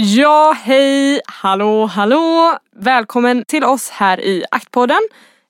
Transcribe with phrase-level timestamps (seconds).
[0.00, 2.56] Ja, hej, hallå, hallå!
[2.76, 5.08] Välkommen till oss här i Aktpodden.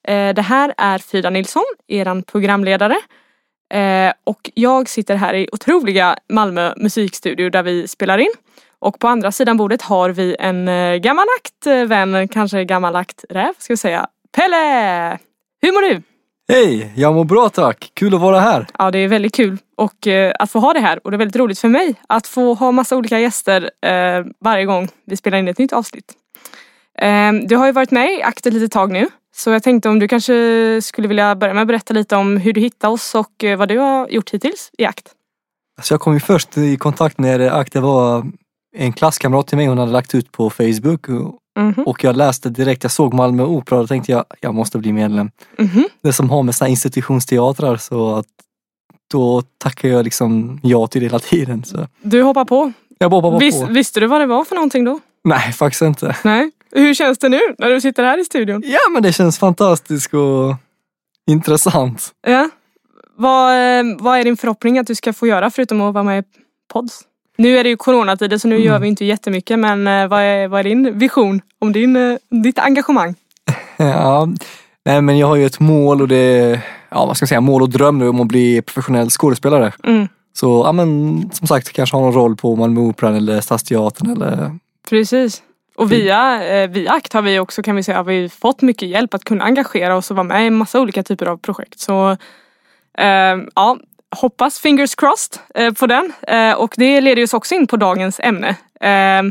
[0.08, 2.96] Eh, det här är Frida Nilsson, eran programledare.
[3.74, 8.32] Eh, och jag sitter här i otroliga Malmö musikstudio där vi spelar in.
[8.78, 13.52] Och på andra sidan bordet har vi en eh, gammalakt gammal aktvän, kanske gammal akträv
[13.58, 14.06] ska vi säga.
[14.32, 15.18] Pelle!
[15.62, 16.02] Hur mår du?
[16.52, 17.90] Hej, jag mår bra tack.
[17.94, 18.66] Kul att vara här.
[18.78, 21.18] Ja, det är väldigt kul och eh, att få ha det här och det är
[21.18, 25.38] väldigt roligt för mig att få ha massa olika gäster eh, varje gång vi spelar
[25.38, 26.12] in ett nytt avsnitt.
[26.98, 29.88] Eh, du har ju varit med i Akt ett litet tag nu så jag tänkte
[29.88, 33.14] om du kanske skulle vilja börja med att berätta lite om hur du hittade oss
[33.14, 35.08] och eh, vad du har gjort hittills i Akt.
[35.78, 37.72] Alltså jag kom ju först i kontakt med ACT.
[37.72, 38.26] Det var
[38.76, 39.66] en klasskamrat till mig.
[39.66, 41.08] Hon hade lagt ut på Facebook
[41.58, 41.84] och- Mhm.
[41.86, 42.82] och jag läste direkt.
[42.82, 45.30] Jag såg Malmö Opera och tänkte jag, jag måste bli medlem.
[45.58, 45.84] Mhm.
[46.02, 48.26] Det som har med såna institutionsteatrar så att
[49.12, 51.64] då tackar jag liksom ja till det hela tiden.
[51.64, 52.72] Så Du hoppar på.
[52.98, 53.66] jag hoppar Vis, på.
[53.66, 55.00] visste du vad det var för någonting då?
[55.24, 56.16] Nej, faktiskt inte.
[56.24, 56.50] Nej.
[56.72, 58.62] Hur känns det nu när du sitter här i studion?
[58.66, 60.54] Ja, men det känns fantastiskt och
[61.30, 62.12] intressant.
[62.26, 62.48] Ja.
[63.16, 66.24] Vad, eh, vad är din förhoppning att du ska få göra förutom att vara med
[66.24, 66.26] i
[66.72, 67.00] pods?
[67.38, 68.66] Nu är det ju coronatider så nu Mm.
[68.66, 72.16] gör vi inte jättemycket men eh, vad är, vad är din vision om din, eh,
[72.30, 73.14] ditt engagemang?
[73.76, 74.28] Ja,
[74.84, 76.60] nej men jag har ju ett mål och det
[76.90, 79.72] ja vad ska jag säga, mål och dröm nu om att bli professionell skådespelare.
[79.84, 84.10] Mm, Så ja men som sagt kanske ha någon roll på Malmö Operan eller Stadsteatern
[84.10, 84.58] eller
[84.90, 85.42] precis.
[85.76, 88.88] Och via, eh, via ACT har vi också kan vi säga har vi fått mycket
[88.88, 91.80] hjälp att kunna engagera oss och vara med i massa olika typer av projekt.
[91.80, 92.16] Så
[93.54, 93.78] ja,
[94.16, 96.12] hoppas fingers crossed eh, på den.
[96.22, 98.48] Eh, och det leder oss också in på dagens ämne.
[98.80, 99.22] Eh,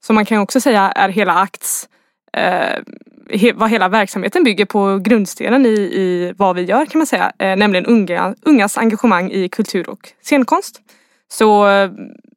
[0.00, 1.88] som man kan också säga är hela ACTs
[2.32, 2.82] eh,
[3.30, 7.32] he, vad hela verksamheten bygger på grundstenen i, i vad vi gör kan man säga.
[7.38, 10.80] Eh, nämligen unga, ungas engagemang i kultur och scenkonst.
[11.28, 11.90] Så eh,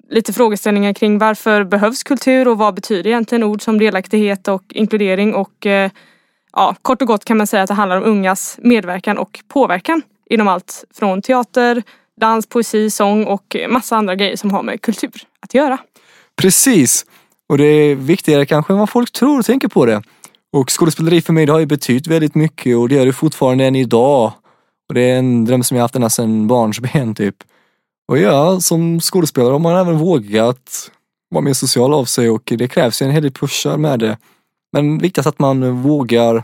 [0.09, 5.35] lite frågeställningar kring varför behövs kultur och vad betyder egentligen ord som delaktighet och inkludering
[5.35, 5.91] och eh,
[6.53, 10.01] ja, kort och gott kan man säga att det handlar om ungas medverkan och påverkan
[10.29, 11.83] inom allt från teater,
[12.19, 15.77] dans, poesi, sång och massa andra grejer som har med kultur att göra.
[16.41, 17.05] Precis!
[17.49, 20.01] Och det är viktigare kanske än vad folk tror och tänker på det.
[20.51, 23.65] Och skådespeleri för mig det har ju betytt väldigt mycket och det gör det fortfarande
[23.65, 24.31] än idag.
[24.89, 27.35] Och det är en dröm som jag haft ända sedan barnsben typ.
[28.07, 30.91] Och ja, som skådespelare har man även vågat
[31.29, 34.17] vara mer social av sig och det krävs ju en hel del pushar med det.
[34.73, 36.43] Men viktigast att man vågar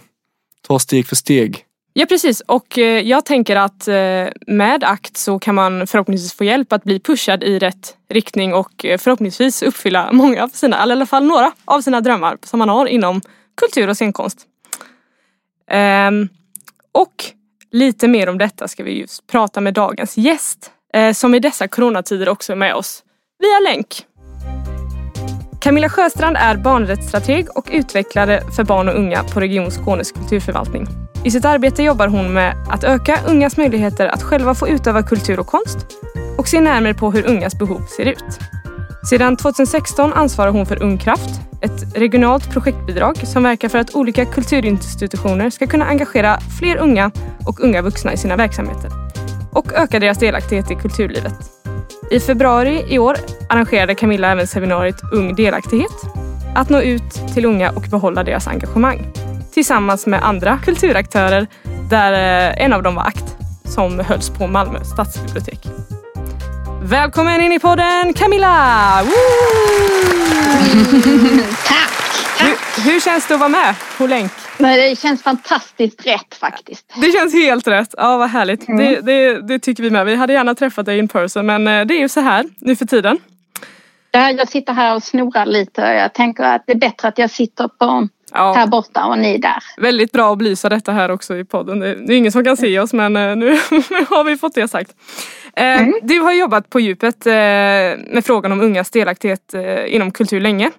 [0.68, 1.65] ta steg för steg.
[1.98, 6.44] Ja precis och eh, jag tänker att eh, med ACT så kan man förhoppningsvis få
[6.44, 10.96] hjälp att bli pushad i rätt riktning och eh, förhoppningsvis uppfylla många av sina, eller
[10.96, 13.22] i alla fall några av sina drömmar som man har inom
[13.58, 14.46] kultur och scenkonst.
[15.72, 16.30] Ehm,
[16.92, 17.26] och
[17.72, 20.72] lite mer om detta ska vi just prata med dagens gäst
[21.14, 23.04] som i dessa coronatider också är med oss
[23.40, 24.06] via länk.
[25.66, 30.88] Camilla Sjöstrand är barnrättsstrateg och utvecklare för barn och unga på Region Skånes kulturförvaltning.
[31.24, 35.40] I sitt arbete jobbar hon med att öka ungas möjligheter att själva få utöva kultur
[35.40, 35.78] och konst
[36.38, 38.40] och se närmare på hur ungas behov ser ut.
[39.10, 45.50] Sedan 2016 ansvarar hon för Ungkraft, ett regionalt projektbidrag som verkar för att olika kulturinstitutioner
[45.50, 47.12] ska kunna engagera fler unga
[47.46, 48.92] och unga vuxna i sina verksamheter
[49.52, 51.55] och öka deras delaktighet i kulturlivet.
[52.12, 53.18] I februari i år
[53.50, 55.92] arrangerade Camilla även seminariet Ung delaktighet.
[56.56, 59.08] Att nå ut till unga och behålla deras engagemang.
[59.54, 61.48] Tillsammans med andra kulturaktörer
[61.90, 65.68] där eh, en av dem var ACT som hölls på Malmö stadsbibliotek.
[66.82, 69.04] Välkommen in i podden Camilla!
[69.04, 69.12] Woo!
[71.68, 71.92] Tack!
[72.40, 74.32] Hur, hur känns det att vara med på länk?
[74.58, 76.94] Men det känns fantastiskt rätt faktiskt.
[77.02, 77.94] Det känns helt rätt.
[77.98, 78.68] Ja, vad härligt.
[78.68, 78.78] Mm.
[78.86, 80.06] Det, det, det tycker vi med.
[80.06, 82.76] Vi hade gärna träffat dig in person men eh, det är ju så här nu
[82.76, 83.18] för tiden.
[84.12, 87.18] Ja, Jag sitter här och snorar lite och jag tänker att det är bättre att
[87.18, 88.54] jag sitter på Ja.
[88.54, 89.64] här borta och ni där.
[89.78, 91.80] Väldigt bra att belysa detta här också i podden.
[91.80, 93.50] Det är ingen som kan se oss men eh, nu
[94.10, 94.92] har vi fått det sagt.
[95.56, 99.54] Eh, Du har jobbat på djupet med frågan om ungas delaktighet
[99.88, 100.72] inom kultur länge.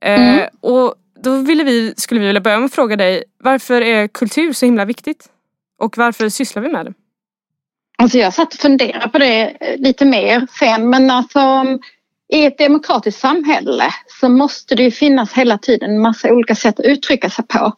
[0.00, 4.08] Eh, Och då ville vi, skulle vi vilja börja med att fråga dig varför är
[4.08, 5.28] kultur så himla viktigt?
[5.78, 6.92] Och varför sysslar vi med det?
[7.98, 11.66] Alltså jag satt och funderade på det eh, lite mer sen men alltså
[12.32, 13.84] i ett demokratiskt samhälle
[14.20, 17.72] så måste det ju finnas hela tiden en massa olika sätt att uttrycka sig på.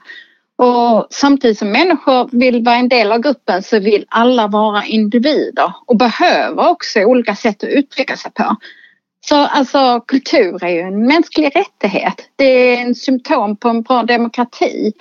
[0.56, 5.72] Och samtidigt som människor vill vara en del av gruppen så vill alla vara individer
[5.86, 8.56] och behöver också olika sätt att uttrycka sig på.
[9.28, 12.28] Så alltså kultur är ju en mänsklig rättighet.
[12.36, 14.92] Det är en symptom på en bra demokrati.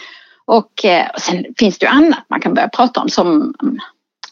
[0.46, 3.54] Och, eh, och sen finns det ju annat man kan börja prata om som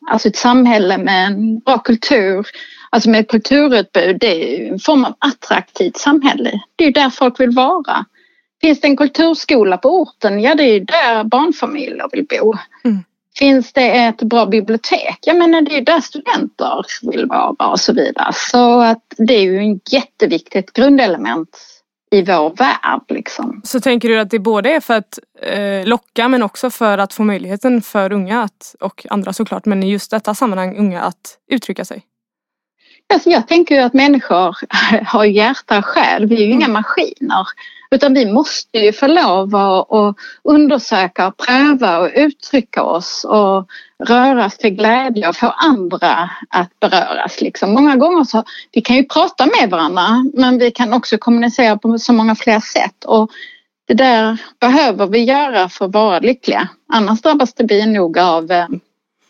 [0.07, 2.47] alltså ett samhälle med en bra kultur,
[2.89, 6.61] alltså med kulturutbud, det är ju en form av attraktivt samhälle.
[6.75, 8.05] Det är ju där folk vill vara.
[8.61, 12.53] Finns det en kulturskola på orten, ja det är ju där barnfamiljer vill bo.
[12.83, 13.03] Mm.
[13.39, 15.17] Finns det ett bra bibliotek?
[15.21, 18.33] Jag menar det är där studenter vill vara och så vidare.
[18.33, 21.49] Så att det är ju ett jätteviktigt grundelement
[22.11, 23.01] i vår värld.
[23.09, 23.61] Liksom.
[23.63, 27.13] Så tänker du att det både är för att eh, locka men också för att
[27.13, 31.37] få möjligheten för unga att, och andra såklart, men i just detta sammanhang unga att
[31.51, 32.03] uttrycka sig?
[33.13, 34.57] Alltså jag tänker ju att människor
[35.05, 36.73] har hjärta och själ, vi är ju inga mm.
[36.73, 37.45] maskiner.
[37.91, 43.69] Utan vi måste ju få lov att undersöka, och pröva och uttrycka oss och
[44.07, 47.41] röras till glädje och få andra att beröras.
[47.41, 47.73] Liksom.
[47.73, 51.99] Många gånger så vi kan ju prata med varandra men vi kan också kommunicera på
[51.99, 53.05] så många fler sätt.
[53.05, 53.31] Och
[53.87, 56.69] det där behöver vi göra för att vara lyckliga.
[56.93, 58.67] Annars drabbas det nog av eh,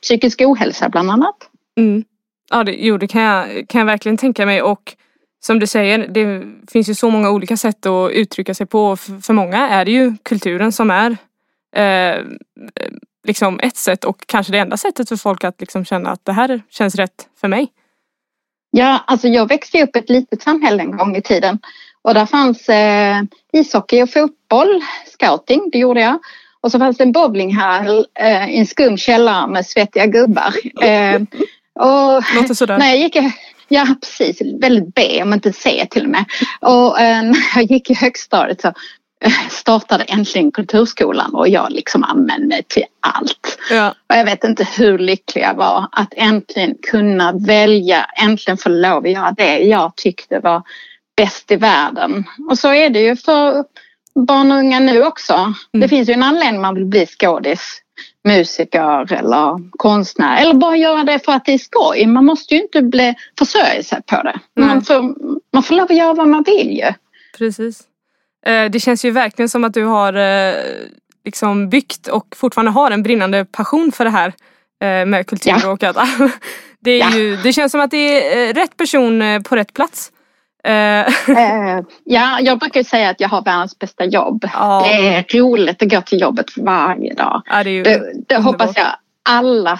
[0.01, 1.35] psykisk ohälsa bland annat.
[1.77, 2.03] Mm.
[2.49, 4.61] Ja, det, jo, det kan jag, kan jag verkligen tänka mig.
[4.61, 4.95] Och
[5.39, 8.95] som du säger, det finns ju så många olika sätt att uttrycka sig på.
[8.95, 11.17] För, för många är det ju kulturen som är
[11.75, 12.23] eh,
[13.23, 16.33] liksom ett sätt och kanske det enda sättet för folk att liksom känna att det
[16.33, 17.67] här känns rätt för mig.
[18.71, 21.59] Ja, alltså jag växte upp i ett litet samhälle en gång i tiden
[22.01, 23.21] och där fanns eh,
[23.53, 26.19] ishockey och fotboll, scouting, det gjorde jag.
[26.61, 30.53] Och så fanns det en bowlinghall eh, i en skum källare med svettiga gubbar.
[30.83, 31.21] Eh,
[31.79, 32.77] och Låter sådär.
[32.77, 33.17] När jag gick,
[33.67, 36.25] ja precis, väldigt B om inte C till och med.
[36.61, 38.67] Och eh, när jag gick i högstadiet så
[39.25, 43.59] eh, startade äntligen Kulturskolan och jag liksom använde mig till allt.
[43.71, 43.89] Ja.
[44.09, 49.05] Och jag vet inte hur lycklig jag var att äntligen kunna välja, äntligen få lov
[49.05, 50.63] att göra det jag tyckte var
[51.17, 52.23] bäst i världen.
[52.49, 53.65] Och så är det ju för
[54.27, 55.33] barn och unga nu också.
[55.33, 55.53] Mm.
[55.71, 57.81] Det finns ju en anledning man vill bli skådis
[58.23, 62.05] musiker eller konstnär eller bara göra det för att det är skoj.
[62.05, 64.39] Man måste ju inte bli, försörja sig på det.
[64.55, 65.15] Man får,
[65.53, 66.93] man får lov att göra vad man vill ju.
[67.37, 67.83] Precis.
[68.45, 70.55] Eh, det känns ju verkligen som att du har eh,
[71.25, 74.33] liksom byggt och fortfarande har en brinnande passion för det här
[74.81, 75.71] eh, med kultur ja.
[75.71, 75.95] och att
[76.79, 77.17] det, är ja.
[77.17, 80.11] ju, det känns som att det är rätt person på rätt plats.
[80.63, 80.99] Eh.
[81.37, 84.49] eh, ja, jag brukar säga att jag har världens bästa jobb.
[84.53, 84.85] Ja.
[84.85, 87.41] Det är roligt att gå till jobbet varje dag.
[87.45, 88.87] Ja, det, det, det hoppas jag
[89.29, 89.79] alla,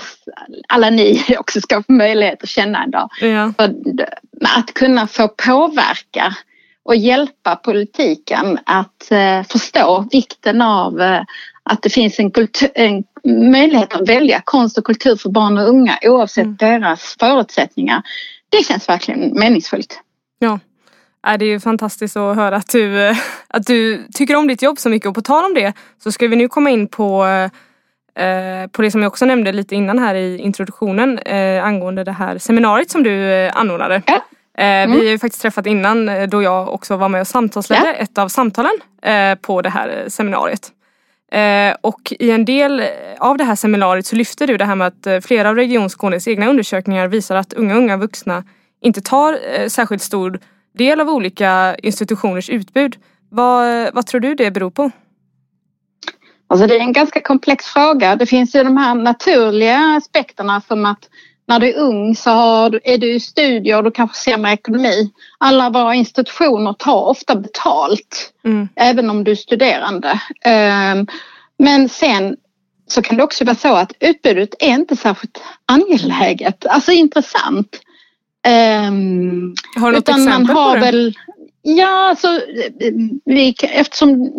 [0.67, 3.09] alla ni också ska få möjlighet att känna en dag.
[3.21, 3.53] Ja.
[4.57, 6.35] Att kunna få påverka
[6.83, 11.01] och hjälpa politiken att eh, förstå vikten av
[11.63, 13.04] att det finns en, kultur, en,
[13.51, 16.57] möjlighet att välja konst och kultur för barn och unga oavsett mm.
[16.59, 18.01] deras förutsättningar.
[18.49, 19.99] Det känns verkligen meningsfullt.
[20.39, 20.59] Ja.
[21.23, 24.80] Är det är fantastiskt att höra att du, eh, att du tycker om ditt jobb
[24.80, 25.73] så mycket och på tal om det
[26.04, 27.26] så ska vi nu komma in på
[28.19, 32.11] eh, på det som jag också nämnde lite innan här i introduktionen eh, angående det
[32.11, 34.02] här seminariet som du eh, anordnade.
[34.06, 34.21] Ja.
[34.57, 34.92] Mm.
[34.92, 37.94] Vi har ju faktiskt träffat innan då jag också var med och samtalsledde ja.
[37.94, 38.71] ett av samtalen
[39.42, 40.71] på det här seminariet.
[41.81, 42.83] Och i en del
[43.19, 46.28] av det här seminariet så lyfter du det här med att flera av Region Skånes
[46.28, 48.44] egna undersökningar visar att unga unga vuxna
[48.81, 50.40] inte tar särskilt stor
[50.73, 52.97] del av olika institutioners utbud.
[53.30, 54.92] Vad, vad tror du det beror på?
[56.47, 58.16] Alltså det är en ganska komplex fråga.
[58.16, 61.09] Det finns ju de här naturliga aspekterna som att
[61.47, 65.11] när du är ung så har, är du i studier och du kanske med ekonomi.
[65.38, 68.69] Alla våra institutioner tar ofta betalt mm.
[68.76, 70.21] även om du är studerande.
[70.45, 71.07] Ehm,
[71.57, 72.38] men sen
[72.88, 77.81] så kan det också vara så att utbudet är inte särskilt angeläget, alltså intressant.
[78.47, 80.81] Um, har du något exempel man har på det?
[80.81, 81.17] Väl,
[81.61, 82.41] ja, alltså,
[83.25, 84.31] vi, eftersom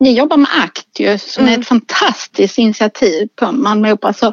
[0.00, 1.54] ni jobbar med ACT ju, som mm.
[1.54, 4.12] är ett fantastiskt initiativ på Malmö Opera.
[4.12, 4.26] Så,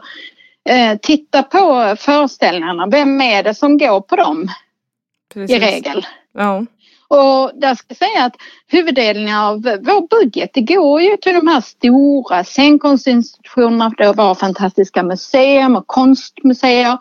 [0.69, 2.87] eh, titta på föreställningarna.
[2.87, 4.47] Vem är det som går på dem?
[5.33, 5.57] Precis.
[5.57, 6.05] I regel.
[6.33, 6.65] Ja.
[7.07, 8.35] Och där ska jag säga att
[8.67, 13.93] huvuddelen av vår budget det går ju till de här stora scenkonstinstitutionerna.
[13.97, 16.97] Det var fantastiska museum och konstmuseer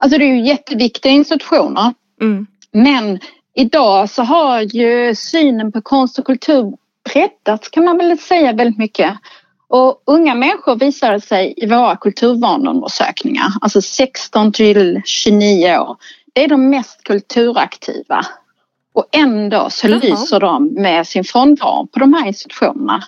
[0.00, 1.94] Alltså det är ju jätteviktiga institutioner.
[2.20, 2.46] Mm.
[2.72, 3.20] Men
[3.54, 6.72] idag så har ju synen på konst och kultur
[7.12, 9.14] breddats kan man väl säga väldigt mycket.
[9.68, 15.96] Och unga människor visar sig i våra kulturvaneundersökningar, alltså 16 till 29 år.
[16.32, 18.26] Det är de mest kulturaktiva.
[18.92, 20.00] och ändå så Jaha.
[20.02, 23.04] lyser de med sin frånvaro på de här institutionerna.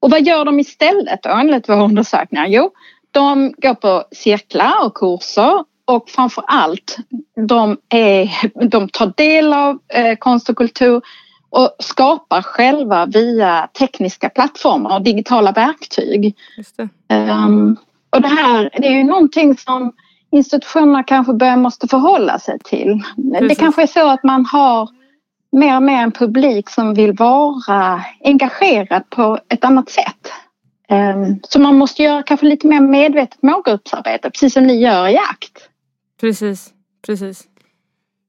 [0.00, 2.46] Och vad gör de istället då enligt våra undersökningar?
[2.46, 2.70] Jo,
[3.10, 6.96] de går på cirklar och kurser och framför allt
[7.48, 8.30] de, är,
[8.68, 11.02] de tar del av eh, konst och kultur
[11.50, 16.36] och skapar själva via tekniska plattformar och digitala verktyg.
[16.76, 17.14] Det.
[17.14, 17.76] Ehm,
[18.10, 19.92] och det här det är ju någonting som
[20.30, 23.02] institutionerna kanske börjar måste förhålla sig till.
[23.16, 23.58] Det Precis.
[23.58, 24.88] kanske är så att man har
[25.52, 30.32] mer och mer en publik som vill vara engagerad på ett annat sätt.
[30.88, 35.16] Ehm, Så man måste göra kanske lite mer medvetet målgruppsarbete, precis som ni gör i
[35.16, 35.68] ACT.
[36.20, 36.70] Precis,
[37.06, 37.42] precis.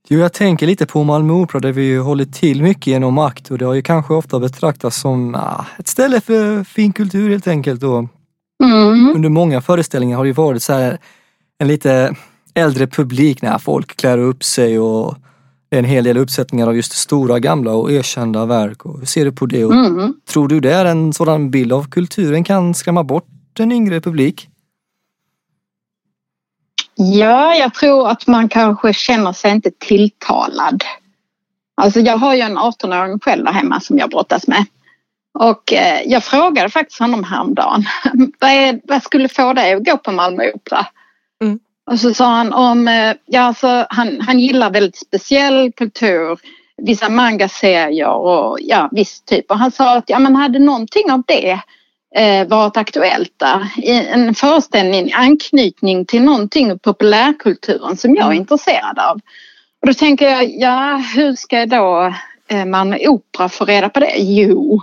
[0.09, 3.51] Jo, jag tänker lite på Malmö Opera där vi ju håller till mycket genom akt
[3.51, 7.47] och det har ju kanske ofta betraktats som ah, ett ställe för fin kultur helt
[7.47, 7.83] enkelt.
[7.83, 8.05] Och
[8.63, 9.15] Mm.
[9.15, 10.97] under många föreställningar har det ju varit så här
[11.57, 12.15] en lite
[12.53, 15.15] äldre publik när folk klär upp sig och
[15.69, 18.85] det är en hel del uppsättningar av just stora, gamla och erkända verk.
[18.85, 19.65] Och hur ser du på det?
[19.65, 20.13] Och Mm.
[20.29, 24.49] Tror du det är en sådan bild av kulturen kan skrämma bort en yngre publik?
[26.95, 30.83] Ja, jag tror att man kanske känner sig inte tilltalad.
[31.81, 34.65] Alltså jag har ju en 18-åring själv där hemma som jag brottas med.
[35.39, 37.85] Och eh, jag frågade faktiskt honom häromdagen.
[38.39, 40.85] vad, är, vad skulle få dig att gå på Malmö Opera?
[41.41, 41.59] Mm.
[41.91, 46.39] Och så sa han om, eh, ja alltså han, han gillar väldigt speciell kultur,
[46.77, 49.51] vissa mangaserier och ja viss typ.
[49.51, 51.59] Och han sa att ja men hade någonting av det
[52.47, 53.67] varit aktuellt där.
[54.13, 58.37] En föreställning, anknytning till någonting i populärkulturen som jag är Mm.
[58.37, 59.19] intresserad av.
[59.81, 62.13] Och då tänker jag, ja hur ska då
[62.47, 64.13] eh, Malmö Opera få reda på det?
[64.17, 64.81] Jo,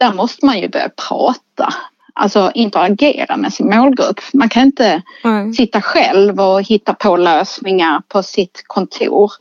[0.00, 1.74] där måste man ju börja prata.
[2.18, 4.20] Alltså interagera med sin målgrupp.
[4.32, 5.52] Man kan inte Nej.
[5.54, 9.32] sitta själv och hitta på lösningar på sitt kontor.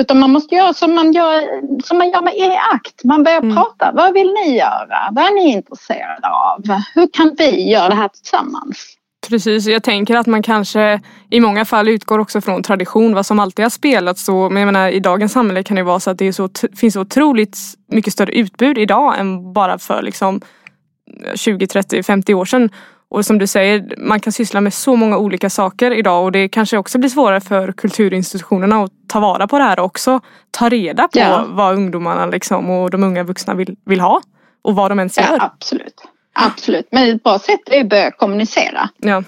[0.00, 1.42] Utan man måste göra som man gör,
[1.82, 3.04] som man gör med e-akt.
[3.04, 3.54] Man börjar Mm.
[3.56, 3.92] prata.
[3.94, 5.08] Vad vill ni göra?
[5.12, 6.80] Vad är ni intresserade av?
[6.94, 8.96] Hur kan vi göra det här tillsammans?
[9.28, 13.38] Precis, jag tänker att man kanske i många fall utgår också från tradition, vad som
[13.40, 14.24] alltid har spelats.
[14.24, 16.94] Så, men jag menar, I dagens samhälle kan det vara så att det så, finns
[16.94, 17.58] så otroligt
[17.88, 20.40] mycket större utbud idag än bara för liksom
[21.34, 22.70] 20, 30, 50 år sedan.
[23.12, 26.48] Och som du säger, man kan syssla med så många olika saker idag och det
[26.48, 30.68] kanske också blir svårare för kulturinstitutionerna att ta vara på det här och också ta
[30.68, 31.44] reda på Ja.
[31.48, 34.20] vad ungdomarna liksom, och de unga vuxna vill, vill ha.
[34.62, 35.26] Och vad de ens gör.
[35.30, 36.02] Ja, absolut.
[36.32, 36.88] Absolut.
[36.90, 38.88] Men ett bra sätt är att börja kommunicera.
[38.98, 39.22] Ja.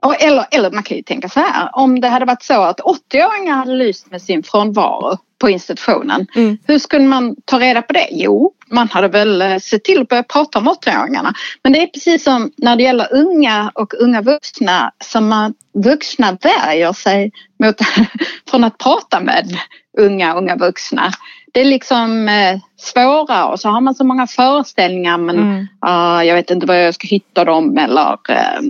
[0.00, 1.70] Och eller, eller man kan ju tänka så här.
[1.72, 6.26] Om det hade varit så att 80-åringar hade lyst med sin frånvaro på institutionen.
[6.34, 6.58] Mm.
[6.66, 8.08] Hur skulle man ta reda på det?
[8.10, 11.34] Jo, man hade väl eh, sett till att börja prata om 80-åringarna.
[11.62, 15.54] Men det är precis som när det gäller unga och unga vuxna som man
[15.84, 17.32] vuxna värjer sig
[17.64, 17.76] mot
[18.50, 19.58] från att prata med
[19.98, 21.10] unga unga vuxna.
[21.52, 25.66] Det är liksom eh, svårare och så har man så många föreställningar men Mm.
[25.80, 28.60] ah, jag vet inte var jag ska hitta dem eller eh,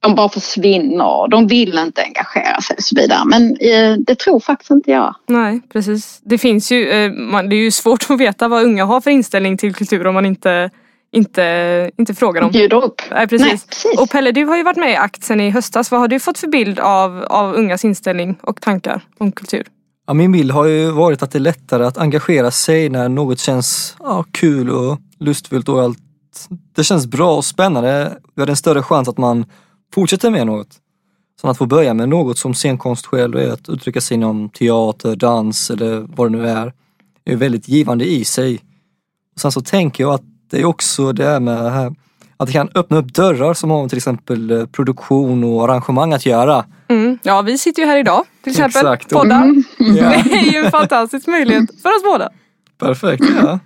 [0.00, 3.24] de bara försvinner, de vill inte engagera sig och så vidare.
[3.24, 5.14] Men eh, det tror faktiskt inte jag.
[5.26, 6.20] Nej, precis.
[6.22, 9.10] Det finns ju, eh, man, det är ju svårt att veta vad unga har för
[9.10, 10.70] inställning till kultur om man inte,
[11.12, 12.50] inte, inte frågar dem.
[12.50, 13.02] Bjuder upp.
[13.10, 13.48] Nej, precis.
[13.48, 14.00] Nej, precis.
[14.00, 15.90] Och Pelle, du har ju varit med i ACT sen i höstas.
[15.90, 19.66] Vad har du fått för bild av, av ungas inställning och tankar om kultur?
[20.06, 23.38] Ja, min bild har ju varit att det är lättare att engagera sig när något
[23.38, 25.98] känns ja, kul och lustfyllt och allt.
[26.76, 28.18] Det känns bra och spännande.
[28.34, 29.46] Vi har en större chans att man
[29.94, 30.68] fortsätter med något.
[31.40, 35.16] Som att få börja med något som scenkonst själv är att uttrycka sig inom teater,
[35.16, 36.72] dans eller vad det nu är.
[37.24, 38.60] är väldigt givande i sig.
[39.34, 41.94] Och sen så tänker jag att det är också det här med det här,
[42.36, 46.12] att det kan öppna upp dörrar som har med till exempel eh, produktion och arrangemang
[46.12, 46.64] att göra.
[46.88, 47.18] Mm.
[47.22, 48.80] Ja, vi sitter ju här idag till exempel.
[48.80, 49.08] Exakt.
[49.10, 49.42] Poddar.
[49.42, 49.64] Mm.
[49.78, 52.30] Ja, Det är ju en fantastisk möjlighet för oss båda.
[52.78, 53.58] perfekt, ja.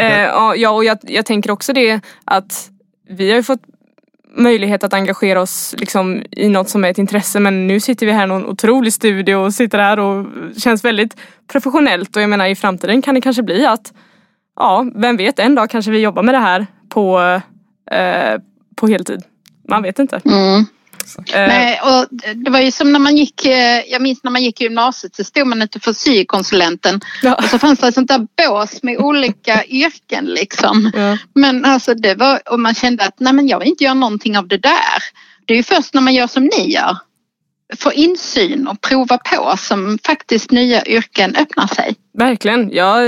[0.00, 0.20] Eh,
[0.56, 2.70] ja, och jag, jag tänker också det att
[3.08, 3.62] vi har ju fått
[4.32, 8.12] möjlighet att engagera oss liksom, i något som är ett intresse men nu sitter vi
[8.12, 12.46] här i någon otrolig studio och sitter här och känns väldigt professionellt och jag menar
[12.46, 13.92] i framtiden kan det kanske bli att
[14.56, 17.20] ja, vem vet, en dag kanske vi jobbar med det här på,
[17.90, 18.40] eh,
[18.76, 19.22] på heltid.
[19.68, 20.20] Man vet inte.
[20.24, 20.64] Mm.
[21.16, 24.42] Eh, Nej, och det var ju som när man gick, eh, jag minns när man
[24.42, 27.94] gick i gymnasiet så stod man ute för syokonsulenten ja, och så fanns det ett
[27.94, 30.90] sånt där bås med olika yrken liksom.
[30.94, 31.18] ja.
[31.34, 34.38] Men alltså det var, och man kände att nej men jag vill inte göra någonting
[34.38, 35.02] av det där.
[35.46, 36.96] Det är ju först när man gör som ni gör,
[37.78, 41.94] får insyn och prova på som faktiskt nya yrken öppnar sig.
[42.12, 42.70] Verkligen.
[42.72, 43.02] Jag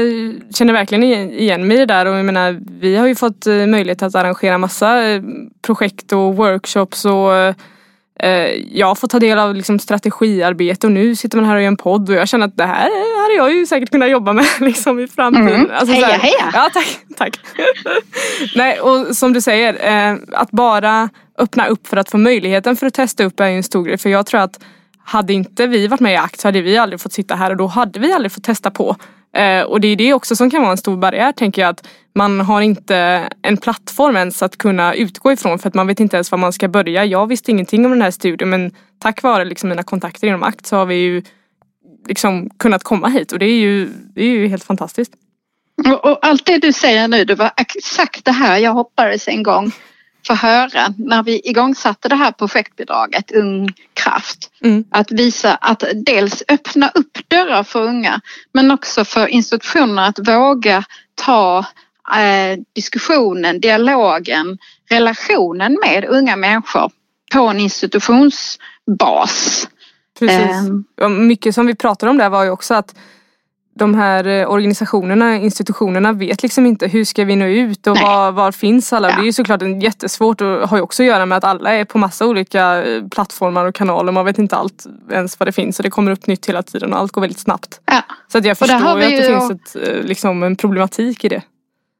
[0.54, 3.66] känner verkligen igen mig i det där och jag menar vi har ju fått eh,
[3.66, 5.22] möjlighet att arrangera massa eh,
[5.66, 7.54] projekt och workshops och eh,
[8.70, 11.76] jag får ta del av liksom, strategiarbete och nu sitter man här och gör en
[11.76, 15.00] podd och jag känner att det här hade jag ju säkert kunnat jobba med liksom,
[15.00, 15.48] i framtiden.
[15.48, 15.70] Mm.
[15.74, 16.50] Alltså, heja heja!
[16.52, 17.38] Ja tack, tack.
[18.56, 22.86] Nej och som du säger, eh, att bara öppna upp för att få möjligheten för
[22.86, 23.98] att testa upp är ju en stor grej.
[23.98, 24.60] För jag tror att
[25.04, 27.56] hade inte vi varit med i ACT så hade vi aldrig fått sitta här och
[27.56, 28.96] då hade vi aldrig fått testa på.
[29.36, 31.88] Eh, och det är det också som kan vara en stor barriär tänker jag att
[32.14, 32.96] man har inte
[33.42, 36.52] en plattform ens att kunna utgå ifrån för att man vet inte ens var man
[36.52, 37.04] ska börja.
[37.04, 40.66] Jag visste ingenting om den här studien men tack vare liksom mina kontakter inom ACT
[40.66, 41.22] så har vi ju
[42.08, 45.12] liksom kunnat komma hit och det är ju, det är ju helt fantastiskt.
[45.86, 49.42] Och, och allt det du säger nu, det var exakt det här jag hoppades en
[49.42, 49.72] gång
[50.26, 54.50] få höra när vi igångsatte det här projektbidraget Ung Kraft.
[54.64, 54.84] Mm.
[54.90, 58.20] Att visa att dels öppna upp dörrar för unga
[58.52, 61.58] men också för institutioner att våga ta
[62.16, 64.58] eh, diskussionen, dialogen,
[64.90, 66.90] relationen med unga människor
[67.32, 69.68] på en institutionsbas.
[70.18, 70.56] Precis.
[71.00, 72.94] Och mycket som vi pratade om där var ju också att
[73.74, 78.32] de här eh, organisationerna, institutionerna vet liksom inte hur ska vi nå ut och var,
[78.32, 79.10] var finns alla?
[79.10, 79.16] Ja.
[79.16, 81.72] Det är ju såklart en jättesvårt och har ju också att göra med att alla
[81.72, 84.12] är på massa olika eh, plattformar och kanaler.
[84.12, 86.92] Man vet inte allt ens vad det finns och det kommer upp nytt hela tiden
[86.92, 87.80] och allt går väldigt snabbt.
[87.84, 88.02] Ja.
[88.28, 91.42] Så att jag förstår ju att det finns ett, eh, liksom en problematik i det.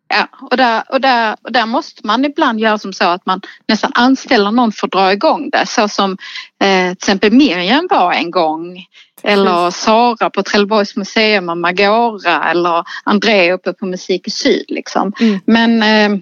[0.09, 3.41] Ja, och där, och, där, och där måste man ibland göra som så att man
[3.69, 5.67] nästan anställer någon för att dra igång det.
[5.67, 6.17] Så som
[6.62, 8.85] eh, till exempel Miriam var en gång.
[9.23, 14.64] Eller Sara på Trelleborgs museum och Magora eller André uppe på Musik i Syd.
[14.69, 15.12] Liksom.
[15.21, 15.41] Mm.
[15.47, 16.19] Men eh,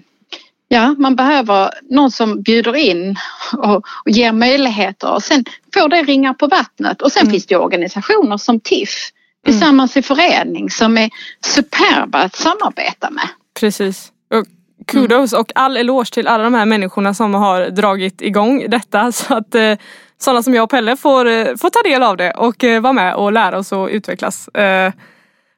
[0.67, 3.15] ja, man behöver någon som bjuder in
[3.57, 7.01] och, och ger möjligheter och sen får det ringa på vattnet.
[7.01, 7.31] Och sen Mm.
[7.31, 9.09] finns det organisationer som TIFF
[9.45, 11.09] tillsammans i förening som är
[11.45, 13.27] superba att samarbeta med.
[13.59, 14.11] Precis.
[14.33, 14.45] Och
[14.87, 19.35] kudos och all eloge till alla de här människorna som har dragit igång detta så
[19.35, 19.73] att eh,
[20.17, 22.93] sådana som jag och Pelle får, eh, får ta del av det och eh, vara
[22.93, 24.47] med och lära oss och utvecklas.
[24.47, 24.93] Eh,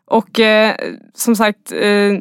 [0.06, 0.76] och eh,
[1.14, 2.14] som sagt eh,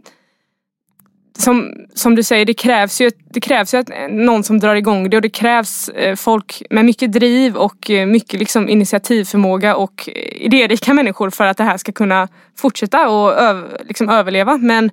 [1.39, 5.11] som, som du säger, det krävs ju, det krävs ju att någon som drar igång
[5.11, 10.09] det och det krävs eh, folk med mycket driv och eh, mycket liksom initiativförmåga och
[10.09, 14.57] eh, idérika människor för att det här ska kunna fortsätta och öv, liksom överleva.
[14.57, 14.91] Men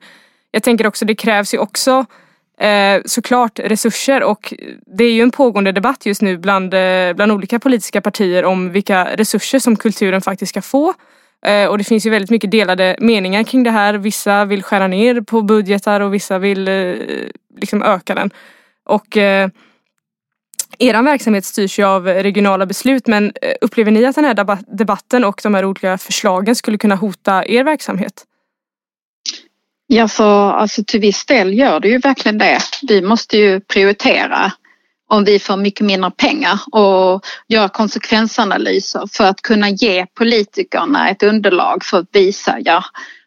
[0.51, 2.05] jag tänker också det krävs ju också
[2.59, 4.53] eh, såklart resurser och
[4.97, 8.71] det är ju en pågående debatt just nu bland, eh, bland olika politiska partier om
[8.71, 10.93] vilka resurser som kulturen faktiskt ska få.
[11.45, 13.93] Eh, och det finns ju väldigt mycket delade meningar kring det här.
[13.93, 16.95] Vissa vill skära ner på budgetar och vissa vill eh,
[17.57, 18.31] liksom öka den.
[18.85, 19.49] Och eh,
[20.79, 25.39] verksamhet styrs ju av regionala beslut men eh, upplever ni att den här debatten och
[25.43, 28.25] de här olika förslagen skulle kunna hota er verksamhet?
[29.91, 32.59] Ja, så alltså till viss del gör det ju verkligen det.
[32.87, 34.51] Vi måste ju prioritera
[35.07, 41.23] om vi får mycket mindre pengar och göra konsekvensanalyser för att kunna ge politikerna ett
[41.23, 42.83] underlag för att visa, ja,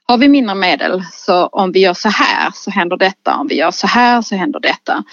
[0.06, 3.54] har vi mindre medel så om vi gör så här så händer detta, om vi
[3.54, 5.04] gör så här så händer detta.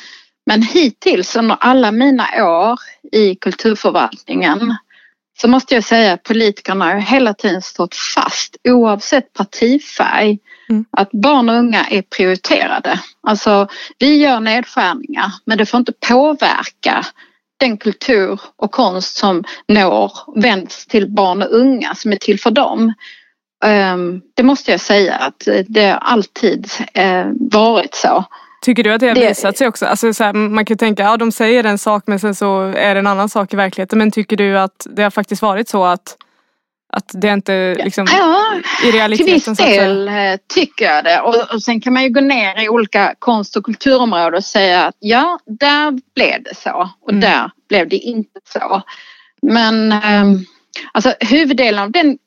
[0.45, 2.79] Men hittills under alla mina år
[3.11, 4.75] i kulturförvaltningen
[5.41, 10.85] så måste jag säga att politikerna har hela tiden stått fast oavsett partifärg Mm.
[10.91, 12.99] att barn och unga är prioriterade.
[13.27, 13.67] Alltså
[13.99, 17.05] vi gör nedskärningar men det får inte påverka
[17.59, 22.51] den kultur och konst som når vänds till barn och unga som är till för
[22.51, 22.93] dem.
[23.65, 28.25] Ehm, Det måste jag säga att det har alltid eh, varit så.
[28.61, 29.85] Tycker du att det har visat sig också?
[29.85, 32.61] Alltså så här, man kan ju tänka, ja de säger en sak men sen så
[32.61, 33.99] är det en annan sak i verkligheten.
[33.99, 36.17] Men tycker du att det har faktiskt varit så att,
[36.93, 39.81] att det inte liksom Ja, i Till realiteten viss att säga?
[39.83, 40.13] del eh,
[40.53, 43.63] tycker jag det och, och sen kan man ju gå ner i olika konst och
[43.63, 47.21] kulturområden och säga att ja, där blev det så och Mm.
[47.21, 48.81] där blev det inte så.
[49.41, 50.39] Men ehm,
[50.91, 52.17] alltså huvuddelen av den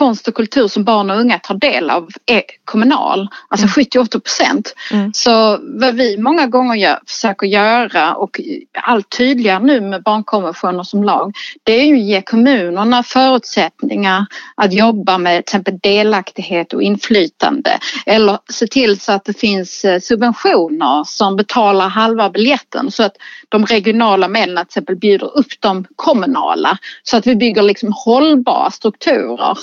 [0.00, 4.04] konst och kultur som barn och unga tar del av är kommunal, alltså Mm.
[4.04, 4.74] 70-80 procent.
[4.92, 5.12] Mm.
[5.14, 8.40] Så vad vi många gånger gör, försöker göra och
[8.82, 11.32] allt tydligare nu med barnkonventioner som lag,
[11.62, 17.78] det är ju att ge kommunerna förutsättningar att jobba med till exempel delaktighet och inflytande
[18.06, 23.16] eller se till så att det finns eh, subventioner som betalar halva biljetten så att
[23.48, 28.70] de regionala medlen till exempel bjuder upp de kommunala så att vi bygger liksom hållbara
[28.70, 29.58] strukturer.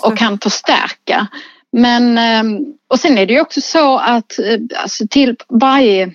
[0.00, 1.26] Och kan förstärka.
[1.72, 6.12] Men ehm, och sen är det ju också så att eh, alltså till varje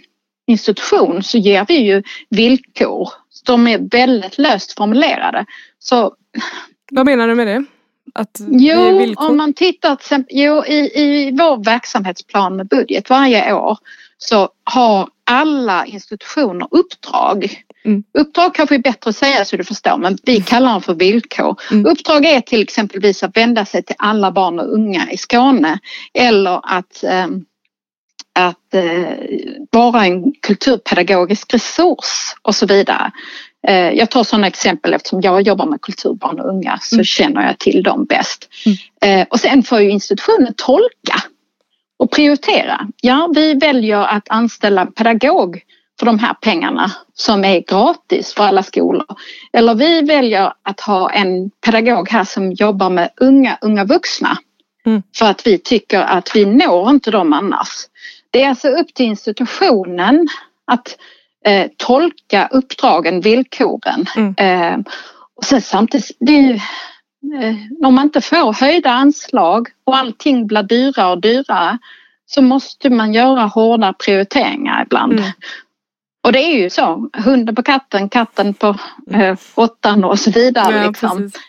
[0.47, 3.09] institution så ger vi ju villkor.
[3.45, 5.45] De är väldigt löst formulerade.
[5.79, 6.15] Så
[6.91, 7.65] Vad menar du med det?
[8.13, 13.53] Att Jo, om man tittar till exempel, jo, i, i vår verksamhetsplan med budget varje
[13.53, 13.77] år
[14.17, 18.03] så har alla institutioner uppdrag Mm.
[18.17, 21.55] Uppdrag kanske är bättre att säga så du förstår men vi kallar dem för villkor.
[21.71, 21.85] Mm.
[21.85, 25.79] Uppdrag är till exempelvis att vända sig till alla barn och unga i Skåne
[26.13, 27.27] eller att eh,
[28.39, 29.13] att eh,
[29.71, 33.11] vara en kulturpedagogisk resurs och så vidare.
[33.67, 37.05] Eh, jag tar sådana exempel eftersom jag jobbar med kulturbarn och unga så Mm.
[37.05, 38.49] känner jag till dem bäst.
[39.01, 39.19] Mm.
[39.21, 41.23] Eh, och sen får ju institutionen tolka
[41.99, 42.87] och prioritera.
[43.01, 45.61] Ja, vi väljer att anställa en pedagog
[45.99, 49.05] för de här pengarna som är gratis för alla skolor.
[49.53, 54.37] Eller vi väljer att ha en pedagog här som jobbar med unga, unga vuxna.
[54.85, 55.03] Mm.
[55.17, 57.69] För att vi tycker att vi når inte dem annars.
[58.31, 60.27] Det är alltså upp till institutionen
[60.65, 60.97] att
[61.45, 64.05] eh, tolka uppdragen, villkoren.
[64.15, 64.35] Mm.
[64.37, 64.79] Eh,
[65.35, 66.53] och sen samtidigt, det är ju,
[67.39, 67.55] eh,
[67.85, 71.77] om man inte får höjda anslag och allting blir dyrare och dyrare
[72.25, 75.13] så måste man göra hårda prioriteringar ibland.
[75.19, 75.31] Mm.
[76.25, 78.75] Och det är ju så, hunden på katten, katten på
[79.11, 80.75] eh, råttan och så vidare.
[80.75, 81.17] Ja, liksom.
[81.17, 81.41] precis.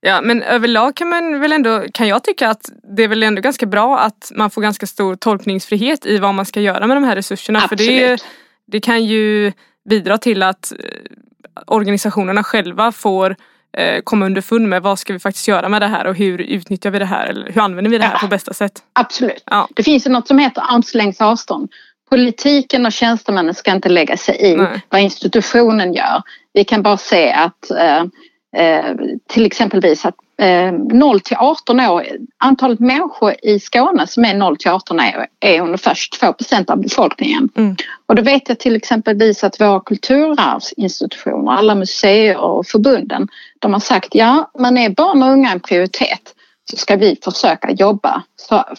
[0.00, 3.42] Ja men överlag kan man väl ändå, kan jag tycka att det är väl ändå
[3.42, 7.04] ganska bra att man får ganska stor tolkningsfrihet i vad man ska göra med de
[7.04, 7.60] här resurserna.
[7.60, 8.24] För det, Absolut.
[8.66, 9.52] det kan ju
[9.90, 10.78] bidra till att eh,
[11.66, 13.36] organisationerna själva får
[13.76, 16.90] eh, komma underfund med vad ska vi faktiskt göra med det här och hur utnyttjar
[16.90, 18.18] vi det här eller hur använder vi det här Ja.
[18.18, 18.82] på bästa sätt.
[18.92, 19.42] Absolut.
[19.46, 19.68] Ja.
[19.76, 21.70] Det finns ju något som heter armslängds avstånd.
[22.10, 24.82] Politiken och tjänstemännen ska inte lägga sig i Nej.
[24.88, 26.22] vad institutionen gör.
[26.52, 28.00] Vi kan bara se att eh,
[28.56, 28.94] eh,
[29.28, 32.06] till exempelvis att eh, 0 till 18 år,
[32.38, 36.80] antalet människor i Skåne som är 0 till 18 år är ungefär 22 procent av
[36.80, 37.48] befolkningen.
[37.56, 37.76] Mm.
[38.06, 43.80] Och då vet jag till exempelvis att våra kulturarvsinstitutioner, alla museer och förbunden, de har
[43.80, 46.35] sagt ja, men är barn och unga en prioritet
[46.70, 48.22] så ska vi försöka jobba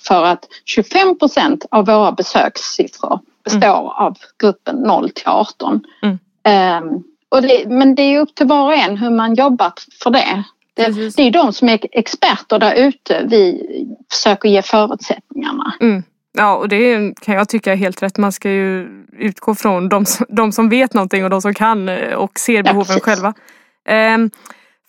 [0.07, 5.81] för att 25 procent av våra besökssiffror består av gruppen 0 till 18.
[6.03, 6.19] Mm.
[6.43, 9.73] Ehm, och det, men det är upp till var och en hur man jobbar
[10.03, 10.43] för det.
[10.73, 13.61] Det, det är de som är experter där ute vi
[14.11, 15.73] försöker ge förutsättningarna.
[15.79, 16.03] Mm.
[16.37, 18.17] Ja och det kan jag tycka är helt rätt.
[18.17, 18.87] Man ska ju
[19.19, 22.63] utgå från de, som- de som vet någonting och de som kan eh, och ser
[22.63, 23.03] behoven precis.
[23.03, 23.33] själva.
[23.89, 24.29] Ehm,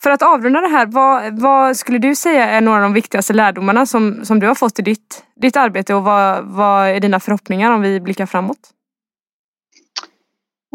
[0.03, 3.33] för att avrunda det här, vad, vad skulle du säga är några av de viktigaste
[3.33, 7.21] lärdomarna som, som du har fått i ditt, ditt arbete och vad, vad är dina
[7.21, 8.59] förhoppningar om vi blickar framåt?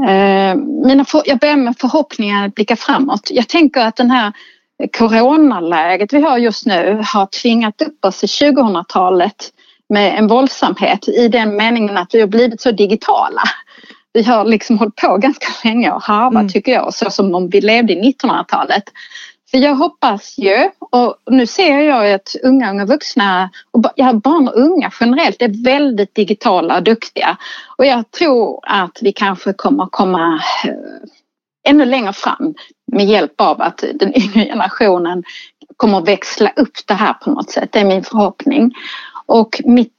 [0.07, 0.55] Eh,
[0.85, 3.27] mina för, jag börjar med förhoppningar att blicka framåt.
[3.31, 4.33] Jag tänker att den här
[4.97, 9.51] coronaläget vi har just nu har tvingat upp oss i 2000-talet
[9.89, 13.41] med en våldsamhet i den meningen att vi har blivit så digitala.
[14.13, 16.49] Vi har liksom hållit på ganska länge och harvat Mm.
[16.49, 18.83] tycker jag, så som om vi levde i 1900-talet.
[19.55, 24.57] Jag hoppas ju, och nu ser jag att unga, unga vuxna och ja, barn och
[24.59, 27.37] unga generellt är väldigt digitala och duktiga.
[27.77, 30.71] Och jag tror att vi kanske kommer komma eh,
[31.69, 32.53] ännu längre fram
[32.91, 35.23] med hjälp av att den yngre generationen
[35.77, 37.71] kommer växla upp det här på något sätt.
[37.71, 38.71] Det är min förhoppning.
[39.25, 39.93] Och mitt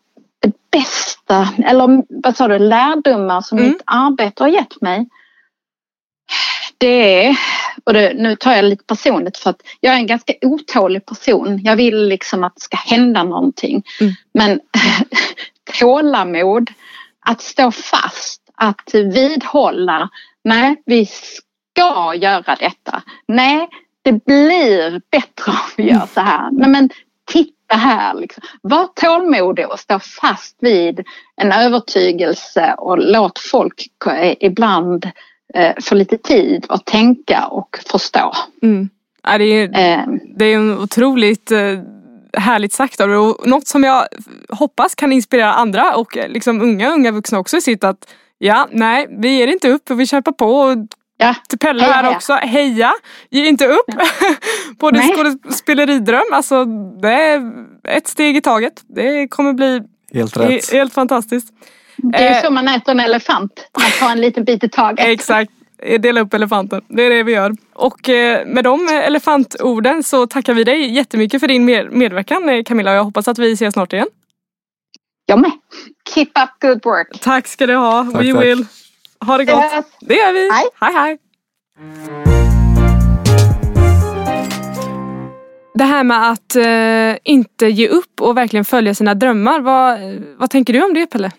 [0.70, 3.70] bästa, eller vad sa du, lärdomar som Mm.
[3.70, 5.08] mitt arbete har gett mig.
[6.84, 7.36] Det är,
[7.84, 11.60] och det, nu tar jag lite personligt för att jag är en ganska otålig person.
[11.64, 13.82] Jag vill liksom att det ska hända någonting.
[14.00, 14.12] Mm.
[14.34, 14.60] Men
[15.80, 16.70] tålamod,
[17.20, 20.08] att stå fast, att vidhålla.
[20.44, 23.02] Nej, vi ska göra detta.
[23.28, 23.68] Nej,
[24.02, 26.48] det blir bättre om vi gör så här.
[26.52, 26.90] Nej, men
[27.24, 28.14] titta här.
[28.14, 28.44] Liksom.
[28.62, 31.04] Var tålmodig och stå fast vid
[31.36, 33.86] en övertygelse och låt folk
[34.40, 35.10] ibland
[35.82, 38.32] få lite tid att tänka och förstå.
[38.62, 38.88] Mm.
[39.22, 39.64] Ja, det, är,
[39.98, 40.04] Eh,
[40.36, 41.78] det är en otroligt eh,
[42.38, 44.06] härligt sagt av och något som jag
[44.48, 48.68] hoppas kan inspirera andra och eh, liksom unga unga vuxna också i sitt att ja,
[48.70, 50.76] nej, vi ger inte upp och vi kämpar på och
[51.16, 52.16] ja, till Pelle Heja, här heja.
[52.16, 52.92] också, heja!
[53.30, 53.86] Ge inte upp
[54.78, 56.22] på din skådespeleridröm.
[56.32, 56.64] Alltså
[57.02, 57.52] det är
[57.88, 58.82] ett steg i taget.
[58.88, 59.82] Det kommer bli
[60.14, 60.72] Helt he- rätt.
[60.72, 61.48] helt fantastiskt.
[62.12, 62.42] Det är Eh.
[62.42, 63.68] så man äter en elefant.
[63.80, 65.06] Man tar en liten bit i taget.
[65.08, 65.50] Exakt.
[66.00, 66.82] Dela upp elefanten.
[66.88, 67.52] Det är det vi gör.
[67.74, 72.62] Och eh, med de elefantorden så tackar vi dig jättemycket för din med- medverkan eh,
[72.62, 74.06] Camilla och jag hoppas att vi ses snart igen.
[75.26, 75.50] Jag med.
[76.14, 77.20] Keep up good work.
[77.20, 78.04] Tack ska du ha.
[78.12, 78.42] Tack, We tack.
[78.44, 78.66] will.
[79.26, 79.72] Ha det gott.
[79.74, 79.84] Yes.
[80.00, 80.50] Det gör vi.
[80.52, 80.64] Hej.
[80.80, 80.94] hej.
[80.94, 81.18] hej.
[85.74, 89.60] Det här med att eh, inte ge upp och verkligen följa sina drömmar.
[89.60, 89.98] Vad,
[90.38, 91.30] vad tänker du om det Pelle?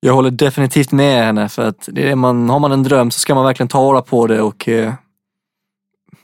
[0.00, 3.20] Jag håller definitivt med henne för att det är man, har man en dröm så
[3.20, 4.92] ska man verkligen ta vara på det och eh,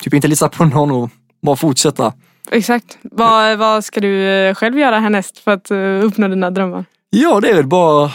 [0.00, 1.10] typ inte lita på någon och
[1.42, 2.12] bara fortsätta.
[2.50, 2.98] Exakt.
[3.02, 6.84] Vad, vad ska du eh, själv göra härnäst för att eh, uppnå dina drömmar?
[7.10, 8.10] Ja, det är väl bara,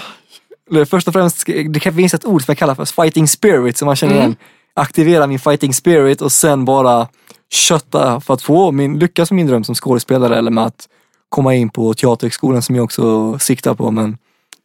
[0.89, 3.85] först och främst, det kan finnas ett ord som jag kallar för fighting spirit som
[3.85, 4.23] man känner Mm.
[4.23, 4.35] igen.
[4.73, 7.07] aktivera min fighting spirit och sen bara
[7.49, 10.87] kötta för att få min, lyckas med min dröm som skådespelare eller med att
[11.29, 13.91] komma in på Teaterhögskolan som jag också siktar på.
[13.91, 14.17] Men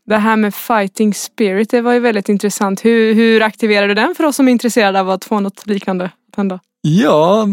[0.06, 2.84] Det här med fighting spirit, det var ju väldigt intressant.
[2.84, 6.10] Hur, hur aktiverar du den för oss som är intresserade av att få något liknande
[6.36, 6.60] hända?
[6.82, 7.46] ja,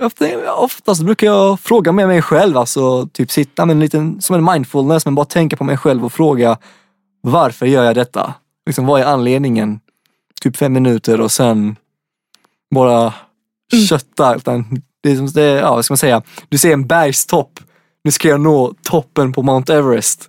[0.00, 4.36] ofta- oftast brukar jag fråga med mig själv, alltså typ sitta med en liten, som
[4.36, 6.58] en mindfulness, men bara tänka på mig själv och fråga
[7.20, 8.34] varför gör jag detta?
[8.66, 9.80] Liksom, vad är anledningen?
[10.42, 11.76] Typ fem minuter och sen
[12.74, 13.14] bara
[13.88, 14.34] kötta.
[14.34, 16.22] Utan det är som, det, ja, vad ska man säga?
[16.48, 17.60] Du ser en bergstopp.
[18.04, 20.28] Nu ska jag nå toppen på Mount Everest.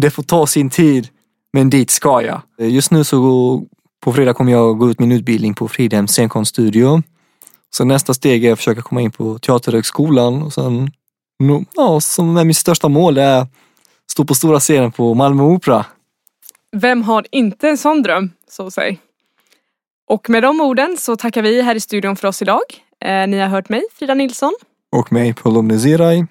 [0.00, 1.08] Det får ta sin tid,
[1.52, 2.40] men dit ska jag.
[2.58, 3.64] Just nu så går-
[4.04, 7.02] på fredag kommer jag gå ut min utbildning på Fridhems scenkonststudio.
[7.70, 10.90] Så nästa steg är att försöka komma in på Teaterhögskolan och sen,
[11.76, 13.48] ja, som är mitt största mål är att
[14.10, 15.86] stå på stora scenen på Malmö Opera.
[16.76, 18.96] Vem har inte en sån dröm, så att säga?
[20.06, 22.60] Och med de orden så tackar vi här i studion för oss idag.
[23.04, 24.52] Eh, ni har hört mig, Frida Nilsson.
[24.92, 26.26] Och mig, Paolo Mnezirai,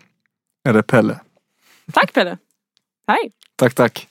[0.70, 1.20] eller Pelle.
[1.94, 2.38] Tack Pelle!
[3.08, 3.32] Hej!
[3.60, 4.08] Tack, tack.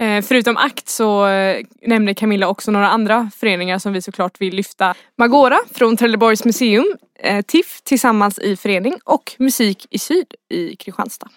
[0.00, 4.54] Eh, förutom ACT så eh, nämnde Camilla också några andra föreningar som vi såklart vill
[4.54, 4.94] lyfta.
[5.18, 11.28] Magora från Trelleborgs museum, eh, TIFF tillsammans i förening och Musik i Syd i Kristianstad.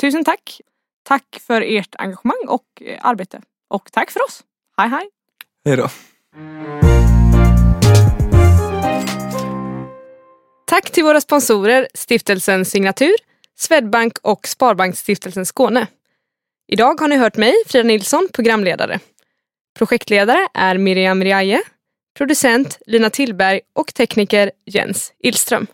[0.00, 0.60] Tusen tack!
[1.02, 3.42] Tack för ert engagemang och arbete.
[3.68, 4.42] Och tack för oss!
[4.76, 5.08] Hej hej!
[5.64, 5.88] Hej då.
[10.66, 13.14] Tack till våra sponsorer Stiftelsen Signatur,
[13.58, 15.86] Swedbank och Sparbanksstiftelsen Skåne.
[16.72, 18.98] Idag har ni hört mig, Frida Nilsson, programledare.
[19.78, 21.62] Projektledare är Miriam Riaje,
[22.18, 25.66] producent Lina Tillberg och tekniker Jens Illström.